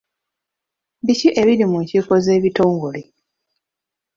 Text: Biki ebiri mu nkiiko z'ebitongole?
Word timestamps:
Biki 1.05 1.29
ebiri 1.41 1.65
mu 1.71 1.77
nkiiko 1.83 2.13
z'ebitongole? 2.23 3.01